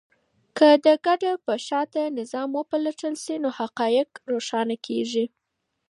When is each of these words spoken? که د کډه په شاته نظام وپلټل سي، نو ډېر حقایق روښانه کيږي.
که 0.57 0.67
د 0.85 0.87
کډه 1.05 1.31
په 1.45 1.53
شاته 1.67 2.03
نظام 2.19 2.49
وپلټل 2.59 3.13
سي، 3.23 3.35
نو 3.43 3.49
ډېر 3.51 3.57
حقایق 3.59 4.09
روښانه 4.31 4.75
کيږي. 4.85 5.25